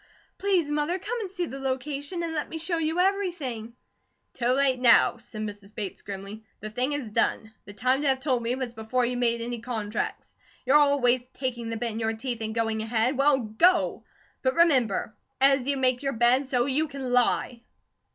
Please, 0.39 0.71
Mother, 0.71 0.97
come 0.97 1.19
and 1.19 1.29
see 1.29 1.45
the 1.45 1.59
location, 1.59 2.23
and 2.23 2.33
let 2.33 2.49
me 2.49 2.57
show 2.57 2.79
you 2.79 2.99
everything." 2.99 3.75
"Too 4.33 4.47
late 4.49 4.79
now," 4.79 5.17
said 5.17 5.41
Mrs. 5.41 5.75
Bates 5.75 6.01
grimly, 6.01 6.43
"the 6.59 6.71
thing 6.71 6.93
is 6.93 7.11
done. 7.11 7.53
The 7.65 7.73
time 7.73 8.01
to 8.01 8.07
have 8.07 8.19
told 8.19 8.41
me 8.41 8.55
was 8.55 8.73
before 8.73 9.05
you 9.05 9.15
made 9.15 9.41
any 9.41 9.61
contracts. 9.61 10.33
You're 10.65 10.75
always 10.75 11.27
taking 11.35 11.69
the 11.69 11.77
bit 11.77 11.91
in 11.91 11.99
your 11.99 12.13
teeth 12.17 12.41
and 12.41 12.55
going 12.55 12.81
ahead. 12.81 13.15
Well, 13.15 13.37
go! 13.37 14.03
But 14.41 14.55
remember, 14.55 15.13
'as 15.39 15.67
you 15.67 15.77
make 15.77 16.01
your 16.01 16.13
bed, 16.13 16.47
so 16.47 16.65
you 16.65 16.87
can 16.87 17.11
lie.'" 17.13 17.61